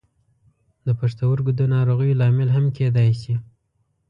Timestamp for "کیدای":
2.77-3.11